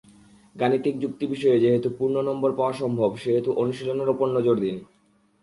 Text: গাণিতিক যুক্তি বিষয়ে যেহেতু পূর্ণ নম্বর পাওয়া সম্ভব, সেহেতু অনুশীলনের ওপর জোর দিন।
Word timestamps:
গাণিতিক 0.55 0.95
যুক্তি 0.99 1.25
বিষয়ে 1.27 1.59
যেহেতু 1.59 1.87
পূর্ণ 1.97 2.15
নম্বর 2.21 2.51
পাওয়া 2.51 2.73
সম্ভব, 2.73 3.09
সেহেতু 3.15 3.49
অনুশীলনের 3.53 4.09
ওপর 4.09 4.27
জোর 4.41 4.57
দিন। 4.59 4.77